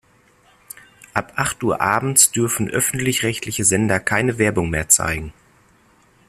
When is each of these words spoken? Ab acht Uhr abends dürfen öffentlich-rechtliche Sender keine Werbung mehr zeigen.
Ab 1.13 1.33
acht 1.35 1.63
Uhr 1.63 1.79
abends 1.79 2.31
dürfen 2.31 2.67
öffentlich-rechtliche 2.71 3.63
Sender 3.63 3.99
keine 3.99 4.39
Werbung 4.39 4.71
mehr 4.71 4.89
zeigen. 4.89 5.31